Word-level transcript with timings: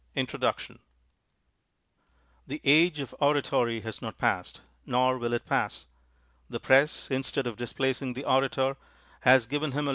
INTRODUCTION 0.15 0.79
The 2.47 2.59
age 2.63 2.99
of 3.01 3.13
oratory 3.21 3.81
has 3.81 4.01
not 4.01 4.17
passed; 4.17 4.61
nor 4.83 5.19
will 5.19 5.31
it 5.31 5.45
pass. 5.45 5.85
The 6.49 6.59
press, 6.59 7.11
instead 7.11 7.45
of 7.45 7.55
displacing 7.55 8.13
the 8.13 8.25
ora 8.25 8.49
tor, 8.49 8.77
has 9.19 9.45
given 9.45 9.73
him 9.73 9.85
a 9.87 9.89
lar« 9.89 9.89